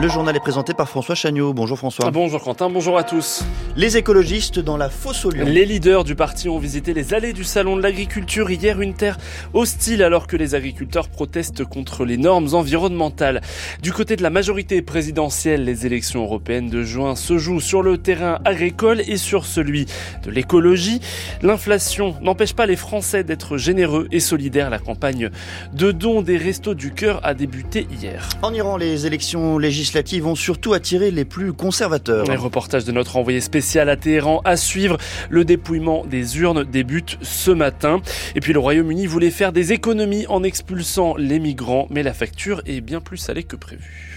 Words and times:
Le 0.00 0.08
journal 0.08 0.34
est 0.34 0.40
présenté 0.40 0.72
par 0.72 0.88
François 0.88 1.14
Chagnot. 1.14 1.52
Bonjour 1.52 1.76
François. 1.76 2.10
Bonjour 2.10 2.40
Quentin, 2.40 2.70
bonjour 2.70 2.96
à 2.96 3.04
tous. 3.04 3.44
Les 3.76 3.98
écologistes 3.98 4.58
dans 4.58 4.78
la 4.78 4.88
fosse 4.88 5.26
au 5.26 5.30
lion. 5.30 5.44
Les 5.44 5.66
leaders 5.66 6.04
du 6.04 6.14
parti 6.14 6.48
ont 6.48 6.58
visité 6.58 6.94
les 6.94 7.12
allées 7.12 7.34
du 7.34 7.44
salon 7.44 7.76
de 7.76 7.82
l'agriculture 7.82 8.50
hier, 8.50 8.80
une 8.80 8.94
terre 8.94 9.18
hostile 9.52 10.02
alors 10.02 10.26
que 10.26 10.36
les 10.36 10.54
agriculteurs 10.54 11.10
protestent 11.10 11.66
contre 11.66 12.06
les 12.06 12.16
normes 12.16 12.48
environnementales. 12.54 13.42
Du 13.82 13.92
côté 13.92 14.16
de 14.16 14.22
la 14.22 14.30
majorité 14.30 14.80
présidentielle, 14.80 15.64
les 15.64 15.84
élections 15.84 16.22
européennes 16.22 16.70
de 16.70 16.82
juin 16.82 17.14
se 17.14 17.36
jouent 17.36 17.60
sur 17.60 17.82
le 17.82 17.98
terrain 17.98 18.38
agricole 18.46 19.02
et 19.06 19.18
sur 19.18 19.44
celui 19.44 19.84
de 20.24 20.30
l'écologie. 20.30 21.02
L'inflation 21.42 22.16
n'empêche 22.22 22.54
pas 22.54 22.64
les 22.64 22.76
Français 22.76 23.22
d'être 23.22 23.58
généreux 23.58 24.08
et 24.12 24.20
solidaires. 24.20 24.70
La 24.70 24.78
campagne 24.78 25.28
de 25.74 25.92
dons 25.92 26.22
des 26.22 26.38
restos 26.38 26.72
du 26.72 26.90
cœur 26.90 27.20
a 27.22 27.34
débuté 27.34 27.86
hier. 28.00 28.30
En 28.40 28.54
Iran, 28.54 28.78
les 28.78 29.06
élections 29.06 29.58
législatives 29.58 29.89
ont 30.24 30.34
surtout 30.34 30.72
attiré 30.72 31.10
les 31.10 31.24
plus 31.24 31.52
conservateurs. 31.52 32.24
Les 32.26 32.36
reportages 32.36 32.84
de 32.84 32.92
notre 32.92 33.16
envoyé 33.16 33.40
spécial 33.40 33.88
à 33.88 33.96
Téhéran 33.96 34.40
à 34.44 34.56
suivre. 34.56 34.98
Le 35.28 35.44
dépouillement 35.44 36.04
des 36.04 36.38
urnes 36.38 36.64
débute 36.64 37.18
ce 37.22 37.50
matin. 37.50 38.00
Et 38.34 38.40
puis 38.40 38.52
le 38.52 38.58
Royaume-Uni 38.58 39.06
voulait 39.06 39.30
faire 39.30 39.52
des 39.52 39.72
économies 39.72 40.26
en 40.28 40.42
expulsant 40.42 41.14
les 41.16 41.38
migrants, 41.38 41.86
mais 41.90 42.02
la 42.02 42.12
facture 42.12 42.62
est 42.66 42.80
bien 42.80 43.00
plus 43.00 43.18
salée 43.18 43.44
que 43.44 43.56
prévu. 43.56 44.16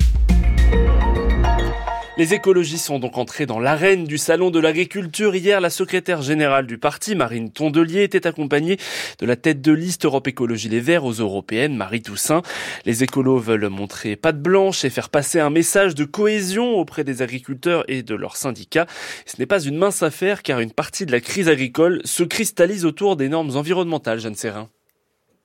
Les 2.16 2.36
écologistes 2.36 2.86
sont 2.86 3.00
donc 3.00 3.18
entrés 3.18 3.48
dans 3.48 3.60
l'arène 3.60 4.04
du 4.04 4.20
salon 4.20 4.52
de 4.52 4.60
l'agriculture. 4.60 5.36
Hier, 5.36 5.60
la 5.60 5.72
secrétaire 5.72 6.22
générale 6.22 6.68
du 6.68 6.78
parti, 6.78 7.16
Marine 7.16 7.50
Tondelier, 7.50 8.04
était 8.04 8.28
accompagnée 8.28 8.78
de 9.18 9.26
la 9.26 9.36
tête 9.36 9.62
de 9.62 9.72
liste 9.72 10.06
Europe 10.06 10.28
Écologie 10.28 10.70
Les 10.70 10.80
Verts 10.80 11.06
aux 11.06 11.14
européennes, 11.14 11.76
Marie 11.76 12.04
Toussaint. 12.04 12.44
Les 12.86 13.04
écolos 13.04 13.40
veulent 13.40 13.68
montrer 13.68 14.16
patte 14.16 14.40
blanche 14.40 14.86
et 14.86 14.92
faire 14.92 15.10
passer 15.10 15.40
un 15.40 15.50
message 15.50 15.96
de 15.96 16.06
cohésion 16.06 16.76
auprès 16.76 17.04
des 17.04 17.24
agriculteurs 17.24 17.84
et 17.88 18.04
de 18.04 18.14
leurs 18.14 18.38
syndicats. 18.38 18.86
Ce 19.26 19.38
n'est 19.40 19.48
pas 19.48 19.64
une 19.64 19.78
mince 19.78 20.04
affaire 20.04 20.44
car 20.44 20.60
une 20.60 20.72
partie 20.72 21.08
de 21.08 21.12
la 21.12 21.20
crise 21.20 21.50
agricole 21.50 22.00
se 22.06 22.22
cristallise 22.22 22.86
autour 22.86 23.16
des 23.16 23.28
normes 23.28 23.58
environnementales, 23.58 24.20
Jeanne 24.20 24.36
Serrin. 24.36 24.70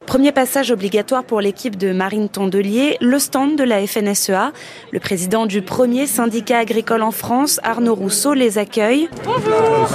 Premier 0.06 0.32
passage 0.32 0.70
obligatoire 0.70 1.22
pour 1.24 1.40
l'équipe 1.40 1.76
de 1.76 1.92
Marine 1.92 2.30
Tondelier, 2.30 2.96
le 3.00 3.18
stand 3.18 3.56
de 3.56 3.64
la 3.64 3.86
FNSEA. 3.86 4.52
Le 4.90 5.00
président 5.00 5.44
du 5.44 5.60
premier 5.60 6.06
syndicat 6.06 6.58
agricole 6.58 7.02
en 7.02 7.10
France, 7.10 7.60
Arnaud 7.62 7.94
Rousseau, 7.94 8.32
les 8.32 8.56
accueille. 8.56 9.10
Bonjour. 9.24 9.88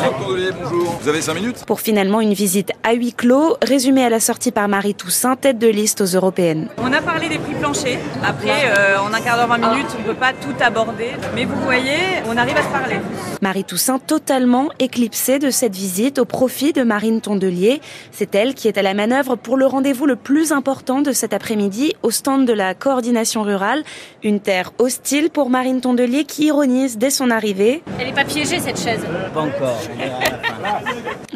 Vous 1.02 1.10
avez 1.10 1.22
cinq 1.22 1.34
minutes? 1.36 1.64
Pour 1.66 1.80
finalement 1.80 2.22
une 2.22 2.34
visite 2.34 2.74
à 2.84 2.94
huis 2.94 3.14
clos, 3.14 3.56
résumée 3.64 4.04
à 4.04 4.10
la 4.10 4.20
sortie 4.20 4.52
par 4.52 4.68
Marie 4.68 4.94
Toussaint, 4.94 5.36
tête 5.36 5.58
de 5.58 5.68
liste 5.68 6.02
aux 6.02 6.06
européennes. 6.06 6.68
On 6.78 6.94
a 6.94 7.02
parlé 7.02 7.30
des 7.30 7.40
prix 7.40 7.56
planchers. 7.56 7.98
Après, 8.24 8.72
euh, 8.78 9.00
en 9.00 9.12
un 9.14 9.20
quart 9.22 9.38
d'heure, 9.38 9.48
20 9.48 9.58
minutes, 9.58 9.88
on 9.98 10.02
ne 10.02 10.08
peut 10.08 10.20
pas 10.20 10.34
tout 10.34 10.54
aborder. 10.62 11.12
Mais 11.34 11.46
vous 11.46 11.60
voyez, 11.64 11.98
on 12.28 12.38
arrive 12.38 12.58
à 12.58 12.64
se 12.64 12.70
parler. 12.70 12.98
Marie 13.42 13.64
Toussaint 13.64 14.00
totalement 14.00 14.70
éclipsée 14.80 15.40
de 15.40 15.50
cette 15.50 15.76
visite 15.76 16.20
au 16.20 16.26
profit 16.26 16.72
de 16.72 16.84
Marine 16.84 17.20
Tondelier. 17.20 17.82
C'est 18.12 18.36
elle 18.36 18.54
qui 18.54 18.68
est 18.68 18.78
à 18.78 18.82
la 18.84 18.94
manœuvre 18.94 19.36
pour 19.36 19.58
le 19.58 19.66
rendez-vous 19.66 19.93
le 20.02 20.16
plus 20.16 20.52
important 20.52 21.02
de 21.02 21.12
cet 21.12 21.34
après-midi 21.34 21.94
au 22.02 22.12
stand 22.12 22.46
de 22.46 22.54
la 22.54 22.74
coordination 22.74 23.44
rurale. 23.44 23.84
Une 24.24 24.40
terre 24.40 24.72
hostile 24.80 25.30
pour 25.30 25.50
Marine 25.50 25.82
Tondelier 25.82 26.26
qui 26.26 26.46
ironise 26.46 26.98
dès 26.98 27.10
son 27.10 27.30
arrivée. 27.30 27.84
Elle 28.00 28.08
n'est 28.08 28.14
pas 28.14 28.26
piégée 28.26 28.60
cette 28.60 28.80
chaise. 28.80 29.02
Pas 29.34 29.42
encore. 29.42 29.80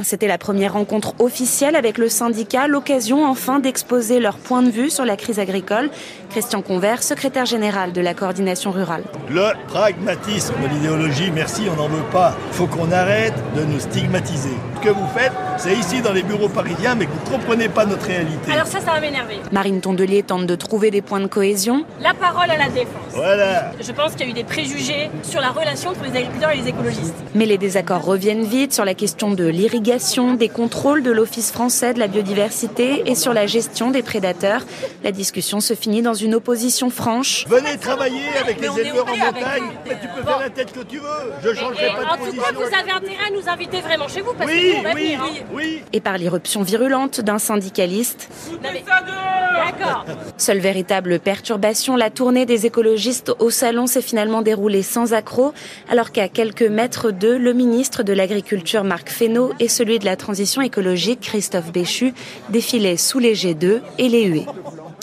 C'était 0.04 0.28
la 0.28 0.38
première 0.38 0.74
rencontre 0.74 1.14
officielle 1.20 1.76
avec 1.76 1.98
le 1.98 2.08
syndicat, 2.08 2.68
l'occasion 2.68 3.26
enfin 3.26 3.60
d'exposer 3.60 4.20
leur 4.20 4.38
point 4.38 4.62
de 4.62 4.70
vue 4.70 4.90
sur 4.90 5.06
la 5.06 5.18
crise 5.18 5.40
agricole. 5.40 5.90
Christian 6.30 6.62
Convert, 6.62 7.04
secrétaire 7.04 7.46
général 7.46 7.94
de 7.94 8.02
la 8.02 8.14
coordination 8.14 8.72
rurale. 8.72 9.04
Le 9.30 9.52
pragmatisme 9.68 10.54
de 10.62 10.68
l'idéologie, 10.68 11.32
merci, 11.34 11.64
on 11.72 11.76
n'en 11.76 11.88
veut 11.88 12.04
pas. 12.12 12.36
Il 12.52 12.56
faut 12.56 12.68
qu'on 12.68 12.92
arrête 12.92 13.34
de 13.56 13.64
nous 13.64 13.80
stigmatiser. 13.80 14.52
Ce 14.76 14.82
que 14.82 14.90
vous 14.90 15.08
faites, 15.18 15.32
c'est 15.58 15.74
ici 15.74 16.02
dans 16.02 16.14
les 16.14 16.22
bureaux 16.22 16.50
parisiens, 16.50 16.94
mais 16.94 17.06
que 17.06 17.12
vous 17.12 17.32
ne 17.32 17.38
comprenez 17.38 17.68
pas 17.70 17.86
notre 17.86 18.06
réalité. 18.06 18.52
Alors 18.52 18.68
ça, 18.68 18.80
ça 18.80 18.92
va 18.92 19.00
m'énerver. 19.00 19.38
Marine 19.52 19.82
Tondelier 19.82 20.22
tente 20.22 20.46
de 20.46 20.56
trouver 20.56 20.92
des 20.92 21.02
points 21.02 21.20
de 21.20 21.26
cohésion. 21.26 21.84
La 22.00 22.14
parole 22.14 22.52
à 22.52 22.58
la 22.58 22.70
défense. 22.70 23.14
Voilà. 23.14 23.72
Je 23.82 23.92
pense 23.92 24.12
qu'il 24.12 24.28
y 24.28 24.30
a 24.30 24.32
eu 24.32 24.34
des 24.34 24.44
préjugés 24.44 25.10
sur 25.24 25.42
la 25.42 25.50
relation 25.50 25.90
entre 25.90 26.04
les 26.04 26.16
agriculteurs 26.16 26.52
et 26.52 26.58
les 26.58 26.68
écologistes. 26.68 27.16
Mais 27.34 27.46
les 27.46 27.58
désaccords 27.58 28.06
reviennent 28.06 28.44
vite 28.46 28.74
sur 28.74 28.86
la 28.86 28.94
question 28.94 29.17
de 29.18 29.48
l'irrigation, 29.48 30.36
des 30.36 30.48
contrôles 30.48 31.02
de 31.02 31.10
l'Office 31.10 31.52
français 31.52 31.94
de 31.96 32.00
la 32.00 32.08
biodiversité 32.08 33.02
et 33.08 33.16
sur 33.16 33.34
la 33.34 33.48
gestion 33.48 33.90
des 33.90 34.04
prédateurs. 34.04 34.62
La 35.04 35.12
discussion 35.12 35.60
se 35.60 35.74
finit 35.74 36.04
dans 36.04 36.14
une 36.14 36.36
opposition 36.36 36.92
franche. 36.92 37.46
Venez 37.48 37.78
travailler 37.78 38.22
avec 38.40 38.62
les 38.62 38.68
éleveurs 38.80 39.08
en 39.08 39.18
montagne. 39.18 39.64
Mais 39.88 39.96
tu 40.00 40.08
peux 40.16 40.22
Bon. 40.22 40.28
faire 40.28 40.40
la 40.40 40.50
tête 40.52 40.72
que 40.72 40.82
tu 40.82 40.98
veux. 41.00 41.08
Je 41.44 41.50
Et, 41.50 41.56
changerai 41.56 41.88
pas 41.88 41.94
en 41.94 42.14
de 42.14 42.18
tout 42.20 42.26
position. 42.26 42.44
cas, 42.44 42.52
vous 42.54 42.62
avez 42.62 42.92
intérêt 42.92 43.28
à 43.28 43.32
nous 43.32 43.50
inviter 43.50 43.82
vraiment 43.82 44.08
chez 44.08 44.22
vous 44.22 44.34
parce 44.38 44.50
Oui, 44.52 44.74
que 44.84 44.88
oui, 44.96 45.04
venir. 45.06 45.20
hein. 45.24 45.44
oui. 45.54 45.82
Et 45.94 46.00
par 46.00 46.18
l'irruption 46.20 46.62
virulente 46.62 47.20
d'un 47.22 47.40
syndicaliste. 47.40 48.30
D'accord. 48.62 50.06
Seule 50.38 50.60
véritable 50.60 51.20
perturbation, 51.20 51.96
la 51.96 52.10
tournée 52.12 52.46
des 52.46 52.66
écologistes 52.68 53.32
au 53.40 53.50
salon 53.50 53.88
s'est 53.88 54.02
finalement 54.02 54.42
déroulée 54.44 54.84
sans 54.84 55.14
accroc, 55.14 55.54
alors 55.90 56.12
qu'à 56.12 56.28
quelques 56.30 56.62
mètres 56.62 57.12
d'eux, 57.12 57.38
le 57.38 57.54
ministre 57.54 58.04
de 58.04 58.14
l'Agriculture 58.14 58.84
Marc 58.84 59.07
Fesneau 59.10 59.52
et 59.60 59.68
celui 59.68 60.00
de 60.00 60.06
la 60.06 60.16
Transition 60.16 60.62
écologique 60.62 61.22
Christophe 61.22 61.72
Béchu 61.72 62.14
défilaient 62.50 62.98
sous 62.98 63.20
les 63.20 63.34
G2 63.34 63.82
et 63.98 64.10
les 64.10 64.26
huées. 64.26 64.46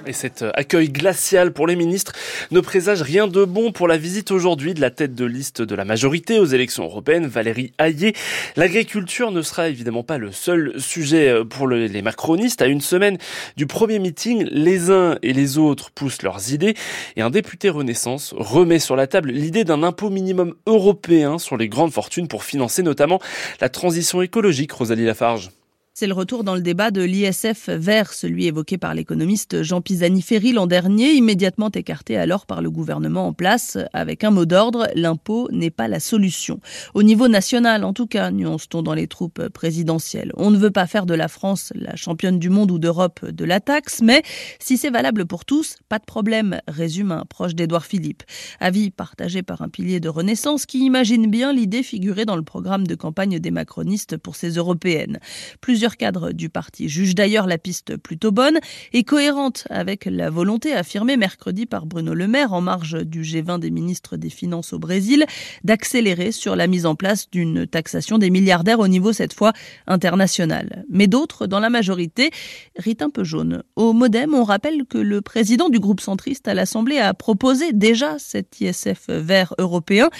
Et 0.07 0.13
cet 0.13 0.43
euh, 0.43 0.51
accueil 0.55 0.91
glacial 0.91 1.53
pour 1.53 1.67
les 1.67 1.77
ministres 1.77 2.13
ne 2.51 2.61
présage 2.61 3.01
rien 3.03 3.27
de 3.27 3.45
bon 3.45 3.73
pour 3.73 3.89
la 3.89 3.97
visite 3.97 4.31
aujourd'hui 4.31 4.75
de 4.75 4.81
la 4.81 4.91
tête 4.91 5.15
de 5.15 5.25
liste 5.25 5.63
de 5.63 5.75
la 5.75 5.85
majorité 5.85 6.39
aux 6.39 6.45
élections 6.45 6.85
européennes, 6.85 7.27
Valérie 7.27 7.73
Hayé. 7.79 8.15
L'agriculture 8.57 9.31
ne 9.31 9.41
sera 9.41 9.69
évidemment 9.69 10.03
pas 10.03 10.19
le 10.19 10.31
seul 10.31 10.75
sujet 10.79 11.29
euh, 11.29 11.45
pour 11.45 11.67
le- 11.67 11.87
les 11.87 12.03
macronistes. 12.03 12.61
À 12.61 12.67
une 12.67 12.83
semaine 12.83 13.17
du 13.57 13.67
premier 13.67 13.99
meeting, 13.99 14.47
les 14.51 14.91
uns 14.91 15.17
et 15.23 15.33
les 15.33 15.57
autres 15.59 15.91
poussent 15.91 16.23
leurs 16.23 16.53
idées 16.53 16.75
et 17.17 17.23
un 17.23 17.31
député 17.31 17.71
Renaissance 17.71 18.35
remet 18.37 18.79
sur 18.79 18.97
la 18.97 19.07
table 19.07 19.31
l'idée 19.31 19.65
d'un 19.65 19.83
impôt 19.83 20.11
minimum 20.11 20.55
européen 20.67 21.39
sur 21.39 21.57
les 21.57 21.69
grandes 21.69 21.93
fortunes 21.93 22.29
pour 22.29 22.45
financer 22.45 22.83
notamment 22.83 23.21
la 23.61 23.69
transition 23.71 24.21
écologique, 24.23 24.73
Rosalie 24.73 25.07
Lafarge. 25.07 25.51
C'est 25.97 26.09
le 26.09 26.13
retour 26.13 26.43
dans 26.43 26.57
le 26.57 26.61
débat 26.61 26.91
de 26.91 27.03
l'ISF 27.03 27.69
vert, 27.69 28.13
celui 28.13 28.47
évoqué 28.47 28.79
par 28.79 28.95
l'économiste 28.95 29.63
Jean 29.63 29.81
Pisani-Ferry 29.81 30.53
l'an 30.53 30.67
dernier, 30.67 31.13
immédiatement 31.13 31.71
écarté 31.71 32.17
alors 32.17 32.47
par 32.47 32.63
le 32.63 32.71
gouvernement 32.73 33.29
en 33.29 33.33
place, 33.33 33.79
avec 33.93 34.25
un 34.25 34.33
mot 34.33 34.45
d'ordre, 34.45 34.89
l'impôt 34.97 35.49
n'est 35.53 35.71
pas 35.71 35.87
la 35.87 36.01
solution. 36.01 36.59
Au 36.95 37.05
niveau 37.05 37.29
national, 37.29 37.85
en 37.85 37.93
tout 37.93 38.09
cas, 38.09 38.33
nuance-t-on 38.33 38.83
dans 38.83 38.93
les 38.93 39.07
troupes 39.07 39.47
présidentielles. 39.51 40.33
On 40.37 40.51
ne 40.51 40.59
veut 40.59 40.73
pas 40.73 40.89
faire 40.89 41.07
de 41.07 41.15
la 41.15 41.29
France 41.29 41.73
la 41.77 41.95
championne 41.95 42.41
du 42.41 42.51
monde 42.51 42.73
ou 42.73 42.81
d'Europe 42.81 43.25
de 43.25 43.45
la 43.45 43.61
taxe, 43.61 44.03
mais 44.03 44.25
si 44.59 44.77
c'est 44.77 44.91
valable 44.91 45.27
pour 45.27 45.45
tous, 45.45 45.77
pas 45.89 46.01
de 46.01 46.05
problème, 46.05 46.59
résume 46.67 47.13
un 47.13 47.25
proche 47.25 47.55
d'Édouard 47.55 47.87
Philippe. 47.87 48.25
Avis 48.59 48.91
partagé 48.91 49.45
par 49.45 49.63
un 49.63 49.69
pilier 49.69 50.01
de 50.01 50.09
Renaissance 50.09 50.67
qui 50.67 50.81
imagine 50.81 51.31
bien 51.31 51.53
l'idée 51.53 51.85
figurée 51.85 52.25
dans 52.25 52.35
le 52.35 52.43
programme 52.43 52.85
de 52.85 52.97
campagne 52.97 53.39
des 53.39 53.53
macronistes 53.53 54.17
pour 54.17 54.35
ces 54.35 54.57
européennes. 54.57 55.21
Plusieurs 55.61 55.84
cadres 55.91 56.33
du 56.33 56.49
parti 56.49 56.89
jugent 56.89 57.15
d'ailleurs 57.15 57.47
la 57.47 57.59
piste 57.59 57.97
plutôt 57.97 58.33
bonne 58.33 58.59
et 58.93 59.05
cohérente 59.05 59.67
avec 59.71 60.07
la 60.07 60.31
volonté 60.31 60.73
affirmée 60.73 61.17
mercredi 61.17 61.67
par 61.67 61.87
Bruno 61.87 62.15
Le 62.15 62.27
Maire 62.27 62.53
en 62.53 62.61
marge 62.61 63.05
du 63.05 63.23
G20 63.23 63.61
des 63.61 63.71
ministres 63.71 64.17
des 64.17 64.31
Finances 64.31 64.73
au 64.73 64.79
Brésil 64.79 65.27
d'accélérer 65.63 66.33
sur 66.33 66.57
la 66.57 66.67
mise 66.67 66.87
en 66.87 66.95
place 66.95 67.31
d'une 67.31 67.67
taxation 67.67 68.19
des 68.19 68.31
milliardaires 68.31 68.81
au 68.81 68.89
niveau 68.89 69.13
cette 69.13 69.35
fois 69.35 69.53
international. 69.87 70.85
Mais 70.89 71.07
d'autres, 71.07 71.47
dans 71.47 71.61
la 71.61 71.71
majorité, 71.71 72.31
rient 72.77 72.97
un 73.01 73.11
peu 73.11 73.25
jaune. 73.25 73.63
Au 73.77 73.93
Modem, 73.93 74.35
on 74.35 74.45
rappelle 74.45 74.87
que 74.87 74.99
le 74.99 75.21
président 75.21 75.69
du 75.69 75.79
groupe 75.79 76.01
centriste 76.01 76.49
à 76.49 76.55
l'Assemblée 76.55 76.99
a 76.99 77.15
proposé 77.15 77.73
déjà 77.73 78.19
cet 78.19 78.61
ISF 78.61 79.09
vert 79.09 79.55
européen 79.59 80.11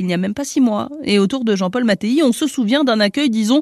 il 0.00 0.06
n'y 0.06 0.14
a 0.14 0.16
même 0.16 0.34
pas 0.34 0.44
six 0.44 0.62
mois. 0.62 0.88
Et 1.04 1.18
autour 1.18 1.44
de 1.44 1.54
Jean-Paul 1.54 1.84
Mattei, 1.84 2.22
on 2.22 2.32
se 2.32 2.46
souvient 2.46 2.84
d'un 2.84 3.00
accueil, 3.00 3.28
disons, 3.28 3.60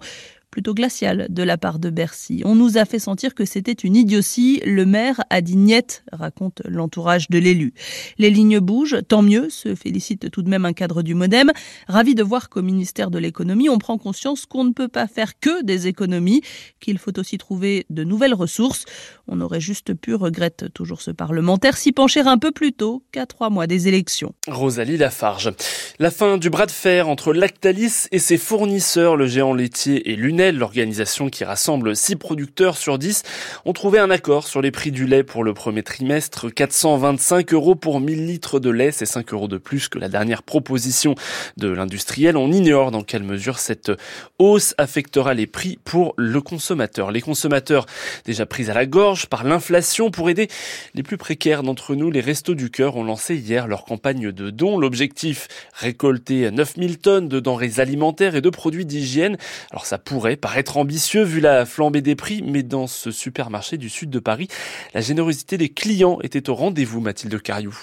plutôt 0.51 0.75
glacial 0.75 1.27
de 1.29 1.43
la 1.43 1.59
part 1.59 1.79
de 1.79 1.91
Bercy. 1.91 2.43
On 2.45 2.55
nous 2.55 2.79
a 2.79 2.85
fait 2.85 2.99
sentir 2.99 3.35
que 3.35 3.45
c'était 3.45 3.73
une 3.73 3.97
idiotie. 3.97 4.61
Le 4.65 4.87
maire 4.87 5.21
a 5.31 5.41
dit 5.41 5.57
niette, 5.57 6.05
raconte 6.13 6.63
l'entourage 6.65 7.29
de 7.29 7.39
l'élu. 7.39 7.75
Les 8.17 8.31
lignes 8.31 8.59
bougent, 8.59 8.99
tant 9.07 9.23
mieux, 9.23 9.51
se 9.51 9.75
félicite 9.75 10.31
tout 10.31 10.43
de 10.43 10.49
même 10.49 10.65
un 10.65 10.73
cadre 10.73 11.03
du 11.03 11.15
Modem. 11.15 11.53
Ravi 11.87 12.15
de 12.15 12.23
voir 12.23 12.49
qu'au 12.49 12.63
ministère 12.63 13.11
de 13.11 13.19
l'économie, 13.19 13.69
on 13.69 13.79
prend 13.79 13.99
conscience 13.99 14.47
qu'on 14.47 14.65
ne 14.65 14.73
peut 14.73 14.89
pas 14.89 15.07
faire 15.07 15.39
que 15.39 15.63
des 15.63 15.87
économies, 15.87 16.43
qu'il 16.81 16.99
faut 16.99 17.19
aussi 17.19 17.37
trouver 17.37 17.85
de 17.91 18.05
nouvelles 18.05 18.35
ressources. 18.35 18.85
On 19.27 19.41
aurait 19.41 19.61
juste 19.61 19.93
pu, 19.95 20.15
regrette 20.15 20.73
toujours 20.73 21.03
ce 21.03 21.11
parlementaire, 21.11 21.77
s'y 21.77 21.93
pencher 21.93 22.21
un 22.21 22.39
peu 22.39 22.53
plus 22.53 22.73
tôt 22.73 23.03
qu'à 23.13 23.27
trois 23.27 23.51
mois 23.51 23.67
des 23.67 23.89
élections. 23.89 24.35
Rosalie 24.47 24.97
Lafarge. 24.97 25.53
La 25.99 26.11
fin 26.11 26.39
du 26.39 26.49
bras 26.49 26.67
de 26.67 26.71
fer 26.71 27.09
entre 27.09 27.35
Lactalis 27.35 28.07
et 28.13 28.19
ses 28.19 28.39
fournisseurs, 28.39 29.17
le 29.17 29.27
géant 29.27 29.53
laitier 29.53 30.11
et 30.11 30.17
l'Union 30.17 30.38
L'organisation 30.39 31.31
qui 31.31 31.43
rassemble 31.43 31.97
6 31.97 32.15
producteurs 32.15 32.77
sur 32.77 32.97
10, 32.97 33.25
ont 33.65 33.73
trouvé 33.73 33.99
un 33.99 34.09
accord 34.09 34.47
sur 34.47 34.63
les 34.63 34.71
prix 34.71 34.93
du 34.93 35.05
lait 35.05 35.25
pour 35.25 35.43
le 35.43 35.53
premier 35.53 35.83
trimestre. 35.83 36.49
425 36.49 37.53
euros 37.53 37.75
pour 37.75 37.99
1000 37.99 38.25
litres 38.25 38.61
de 38.61 38.71
lait, 38.71 38.93
c'est 38.93 39.05
5 39.05 39.33
euros 39.33 39.49
de 39.49 39.59
plus 39.59 39.89
que 39.89 39.99
la 39.99 40.09
dernière 40.09 40.45
proposition 40.45 41.17
de 41.57 41.69
l'industriel. 41.69 42.37
On 42.37 42.53
ignore 42.53 42.93
dans 42.93 43.03
quelle 43.03 43.25
mesure 43.25 43.59
cette 43.59 43.91
hausse 44.39 44.77
affectera 44.79 45.35
les 45.35 45.49
prix 45.49 45.81
pour 45.85 46.15
le 46.17 46.41
consommateur. 46.41 47.11
Les 47.11 47.21
consommateurs 47.21 47.87
déjà 48.25 48.47
pris 48.47 48.71
à 48.71 48.75
la 48.75 48.87
gorge 48.87 49.27
par 49.27 49.43
l'inflation 49.43 50.13
pour 50.13 50.31
aider 50.31 50.49
les 50.95 51.03
plus 51.03 51.17
précaires 51.17 51.65
d'entre 51.65 51.97
nous, 51.97 52.13
les 52.13 52.21
Restos 52.21 52.55
du 52.55 52.71
Cœur 52.71 52.97
ont 52.97 53.05
lancé 53.05 53.35
hier 53.35 53.67
leur 53.67 53.85
campagne 53.85 54.31
de 54.31 54.51
dons. 54.51 54.79
L'objectif, 54.79 55.49
récolter 55.75 56.51
9000 56.51 56.99
tonnes 56.99 57.29
de 57.29 57.41
denrées 57.41 57.79
alimentaires 57.79 58.37
et 58.37 58.41
de 58.41 58.51
produits 58.51 58.87
d'hygiène. 58.87 59.37
Alors 59.71 59.85
ça 59.85 59.99
pourrait 59.99 60.28
paraître 60.37 60.77
ambitieux 60.77 61.23
vu 61.23 61.41
la 61.41 61.65
flambée 61.67 62.03
des 62.03 62.17
prix, 62.17 62.43
mais 62.43 62.63
dans 62.63 62.87
ce 62.87 63.11
supermarché 63.11 63.77
du 63.77 63.89
sud 63.89 64.11
de 64.11 64.19
Paris, 64.19 64.49
la 64.95 65.01
générosité 65.01 65.59
des 65.59 65.69
clients 65.69 66.19
était 66.23 66.51
au 66.51 66.55
rendez-vous, 66.55 67.01
Mathilde 67.01 67.41
Cariou. 67.41 67.77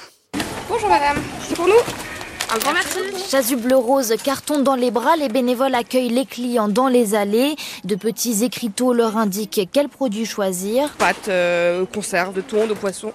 Bonjour 0.70 0.90
madame, 0.90 1.18
c'est 1.48 1.56
pour 1.56 1.68
nous 1.68 1.74
un 2.54 2.60
grand 2.60 2.74
merci. 2.74 3.00
Chasu 3.28 3.56
bleu 3.56 3.76
rose, 3.76 4.14
carton 4.24 4.60
dans 4.62 4.76
les 4.76 4.92
bras, 4.92 5.16
les 5.18 5.30
bénévoles 5.30 5.74
accueillent 5.74 6.10
les 6.10 6.28
clients 6.28 6.68
dans 6.68 6.88
les 6.88 7.16
allées. 7.16 7.56
De 7.86 7.96
petits 7.96 8.44
écriteaux 8.44 8.94
leur 8.94 9.18
indiquent 9.18 9.68
quels 9.72 9.90
produits 9.90 10.28
choisir. 10.28 10.92
Pâtes, 11.00 11.28
euh, 11.28 11.86
conserves 11.92 12.36
de 12.36 12.42
thon, 12.42 12.68
de 12.68 12.76
poisson 12.76 13.14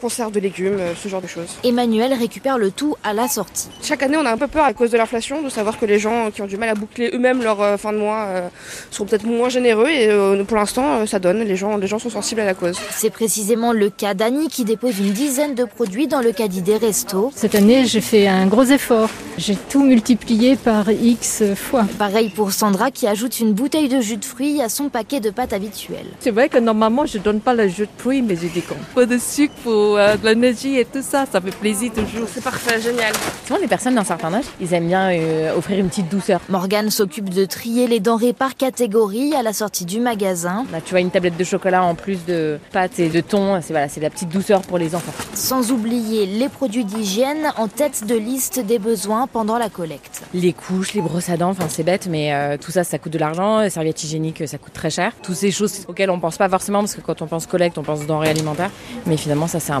conserve 0.00 0.32
de 0.32 0.40
légumes, 0.40 0.78
euh, 0.78 0.94
ce 0.94 1.08
genre 1.08 1.20
de 1.20 1.26
choses. 1.26 1.56
Emmanuel 1.64 2.12
récupère 2.14 2.58
le 2.58 2.70
tout 2.70 2.96
à 3.04 3.12
la 3.12 3.28
sortie. 3.28 3.68
Chaque 3.82 4.02
année, 4.02 4.16
on 4.16 4.24
a 4.24 4.32
un 4.32 4.36
peu 4.36 4.46
peur 4.46 4.64
à 4.64 4.72
cause 4.72 4.90
de 4.90 4.96
l'inflation, 4.96 5.42
de 5.42 5.48
savoir 5.48 5.78
que 5.78 5.86
les 5.86 5.98
gens 5.98 6.30
qui 6.30 6.42
ont 6.42 6.46
du 6.46 6.56
mal 6.56 6.68
à 6.70 6.74
boucler 6.74 7.10
eux-mêmes 7.12 7.42
leur 7.42 7.60
euh, 7.60 7.76
fin 7.76 7.92
de 7.92 7.98
mois 7.98 8.24
euh, 8.28 8.48
sont 8.90 9.04
peut-être 9.04 9.24
moins 9.24 9.48
généreux 9.48 9.88
et 9.88 10.08
pour 10.46 10.56
l'instant, 10.56 11.06
ça 11.06 11.18
donne. 11.18 11.40
Les 11.40 11.56
gens, 11.56 11.76
les 11.76 11.86
gens 11.86 11.98
sont 11.98 12.10
sensibles 12.10 12.40
à 12.40 12.44
la 12.44 12.54
cause. 12.54 12.78
C'est 12.90 13.10
précisément 13.10 13.72
le 13.72 13.90
cas 13.90 14.14
d'Annie 14.14 14.48
qui 14.48 14.64
dépose 14.64 14.98
une 14.98 15.12
dizaine 15.12 15.54
de 15.54 15.64
produits 15.64 16.06
dans 16.06 16.20
le 16.20 16.32
caddie 16.32 16.62
des 16.62 16.76
restos. 16.76 17.30
Cette 17.34 17.54
année, 17.54 17.86
j'ai 17.86 18.00
fait 18.00 18.26
un 18.26 18.46
gros 18.46 18.64
effort. 18.64 19.10
J'ai 19.38 19.56
tout 19.56 19.84
multiplié 19.84 20.56
par 20.56 20.90
X 20.90 21.42
fois. 21.54 21.86
Pareil 21.98 22.30
pour 22.30 22.52
Sandra 22.52 22.90
qui 22.90 23.06
ajoute 23.06 23.40
une 23.40 23.52
bouteille 23.52 23.88
de 23.88 24.00
jus 24.00 24.16
de 24.16 24.24
fruits 24.24 24.60
à 24.60 24.68
son 24.68 24.88
paquet 24.88 25.20
de 25.20 25.30
pâtes 25.30 25.52
habituel. 25.52 26.04
C'est 26.20 26.30
vrai 26.30 26.48
que 26.48 26.58
normalement, 26.58 27.06
je 27.06 27.18
donne 27.18 27.40
pas 27.40 27.54
le 27.54 27.68
jus 27.68 27.82
de 27.82 27.88
fruits, 27.98 28.22
mais 28.22 28.36
j'ai 28.36 28.48
des 28.48 28.60
Un 28.70 28.94
peu 28.94 29.06
de 29.06 29.18
sucre 29.18 29.54
pour 29.62 29.89
euh, 29.96 30.16
de 30.16 30.26
l'énergie 30.26 30.78
et 30.78 30.84
tout 30.84 31.02
ça, 31.02 31.24
ça 31.30 31.40
fait 31.40 31.50
plaisir 31.50 31.92
toujours. 31.92 32.28
C'est 32.32 32.42
parfait, 32.42 32.80
génial. 32.80 33.12
Souvent, 33.46 33.60
les 33.60 33.68
personnes 33.68 33.94
d'un 33.94 34.04
certain 34.04 34.32
âge, 34.34 34.44
ils 34.60 34.72
aiment 34.74 34.88
bien 34.88 35.10
euh, 35.10 35.56
offrir 35.56 35.78
une 35.78 35.88
petite 35.88 36.08
douceur. 36.08 36.40
Morgane 36.48 36.90
s'occupe 36.90 37.30
de 37.30 37.44
trier 37.44 37.86
les 37.86 38.00
denrées 38.00 38.32
par 38.32 38.56
catégorie 38.56 39.34
à 39.34 39.42
la 39.42 39.52
sortie 39.52 39.84
du 39.84 40.00
magasin. 40.00 40.64
Là, 40.72 40.80
tu 40.80 40.90
vois 40.90 41.00
une 41.00 41.10
tablette 41.10 41.36
de 41.36 41.44
chocolat 41.44 41.82
en 41.82 41.94
plus 41.94 42.24
de 42.26 42.58
pâtes 42.72 42.98
et 42.98 43.08
de 43.08 43.20
thon, 43.20 43.60
c'est 43.62 43.72
voilà, 43.72 43.88
c'est 43.88 44.00
la 44.00 44.10
petite 44.10 44.28
douceur 44.28 44.62
pour 44.62 44.78
les 44.78 44.94
enfants. 44.94 45.12
Sans 45.34 45.70
oublier 45.72 46.26
les 46.26 46.48
produits 46.48 46.84
d'hygiène 46.84 47.52
en 47.56 47.68
tête 47.68 48.06
de 48.06 48.14
liste 48.14 48.60
des 48.60 48.78
besoins 48.78 49.26
pendant 49.26 49.58
la 49.58 49.68
collecte. 49.68 50.22
Les 50.34 50.52
couches, 50.52 50.94
les 50.94 51.00
brosses 51.00 51.28
à 51.28 51.36
dents, 51.36 51.50
enfin 51.50 51.66
c'est 51.68 51.82
bête, 51.82 52.08
mais 52.10 52.32
euh, 52.32 52.56
tout 52.56 52.70
ça, 52.70 52.84
ça 52.84 52.98
coûte 52.98 53.12
de 53.12 53.18
l'argent. 53.18 53.60
Les 53.60 53.70
serviettes 53.70 54.02
hygiéniques, 54.02 54.46
ça 54.46 54.58
coûte 54.58 54.72
très 54.72 54.90
cher. 54.90 55.12
Toutes 55.22 55.36
ces 55.36 55.50
choses 55.50 55.84
auxquelles 55.88 56.10
on 56.10 56.20
pense 56.20 56.36
pas 56.36 56.48
forcément, 56.48 56.80
parce 56.80 56.94
que 56.94 57.00
quand 57.00 57.22
on 57.22 57.26
pense 57.26 57.46
collecte, 57.46 57.78
on 57.78 57.82
pense 57.82 58.06
denrées 58.06 58.28
alimentaires, 58.28 58.70
mais 59.06 59.16
finalement 59.16 59.46
ça 59.46 59.60
c'est 59.60 59.72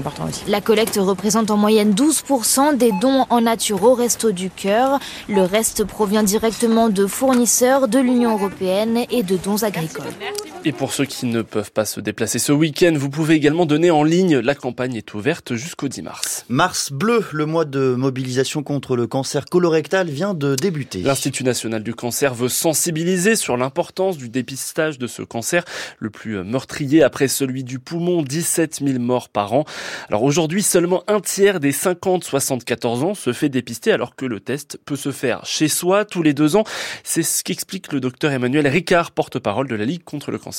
La 0.48 0.60
collecte 0.60 0.98
représente 1.00 1.50
en 1.50 1.56
moyenne 1.56 1.92
12% 1.92 2.76
des 2.76 2.92
dons 3.00 3.26
en 3.30 3.40
nature 3.40 3.82
au 3.84 3.94
Resto 3.94 4.32
du 4.32 4.50
Cœur. 4.50 4.98
Le 5.28 5.42
reste 5.42 5.84
provient 5.84 6.22
directement 6.22 6.88
de 6.88 7.06
fournisseurs 7.06 7.88
de 7.88 7.98
l'Union 7.98 8.32
européenne 8.32 9.04
et 9.10 9.22
de 9.22 9.36
dons 9.36 9.62
agricoles. 9.62 10.12
Et 10.62 10.72
pour 10.72 10.92
ceux 10.92 11.06
qui 11.06 11.24
ne 11.24 11.40
peuvent 11.40 11.72
pas 11.72 11.86
se 11.86 12.00
déplacer 12.00 12.38
ce 12.38 12.52
week-end, 12.52 12.92
vous 12.94 13.08
pouvez 13.08 13.34
également 13.34 13.64
donner 13.64 13.90
en 13.90 14.02
ligne. 14.02 14.36
La 14.36 14.54
campagne 14.54 14.94
est 14.94 15.14
ouverte 15.14 15.54
jusqu'au 15.54 15.88
10 15.88 16.02
mars. 16.02 16.44
Mars 16.50 16.92
bleu, 16.92 17.24
le 17.32 17.46
mois 17.46 17.64
de 17.64 17.94
mobilisation 17.94 18.62
contre 18.62 18.94
le 18.94 19.06
cancer 19.06 19.46
colorectal 19.46 20.10
vient 20.10 20.34
de 20.34 20.56
débuter. 20.56 21.00
L'Institut 21.00 21.44
national 21.44 21.82
du 21.82 21.94
cancer 21.94 22.34
veut 22.34 22.50
sensibiliser 22.50 23.36
sur 23.36 23.56
l'importance 23.56 24.18
du 24.18 24.28
dépistage 24.28 24.98
de 24.98 25.06
ce 25.06 25.22
cancer, 25.22 25.64
le 25.98 26.10
plus 26.10 26.44
meurtrier 26.44 27.02
après 27.02 27.28
celui 27.28 27.64
du 27.64 27.78
poumon, 27.78 28.22
17 28.22 28.80
000 28.84 28.98
morts 28.98 29.30
par 29.30 29.54
an. 29.54 29.64
Alors 30.08 30.24
aujourd'hui, 30.24 30.62
seulement 30.62 31.04
un 31.06 31.20
tiers 31.20 31.58
des 31.60 31.72
50-74 31.72 32.86
ans 33.02 33.14
se 33.14 33.32
fait 33.32 33.48
dépister 33.48 33.92
alors 33.92 34.14
que 34.14 34.26
le 34.26 34.40
test 34.40 34.78
peut 34.84 34.96
se 34.96 35.10
faire 35.10 35.46
chez 35.46 35.68
soi 35.68 36.04
tous 36.04 36.22
les 36.22 36.34
deux 36.34 36.54
ans. 36.54 36.64
C'est 37.02 37.22
ce 37.22 37.42
qu'explique 37.42 37.94
le 37.94 38.00
docteur 38.00 38.32
Emmanuel 38.32 38.68
Ricard, 38.68 39.12
porte-parole 39.12 39.66
de 39.66 39.74
la 39.74 39.86
Ligue 39.86 40.04
contre 40.04 40.30
le 40.30 40.36
cancer. 40.36 40.49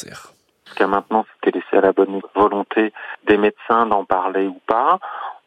Jusqu'à 0.66 0.88
maintenant, 0.88 1.26
c'était 1.34 1.58
laissé 1.58 1.78
à 1.78 1.82
la 1.82 1.92
bonne 1.92 2.22
volonté 2.36 2.94
des 3.26 3.38
médecins 3.38 3.86
d'en 3.86 4.06
parler 4.06 4.48
ou 4.48 4.60
pas. 4.68 5.00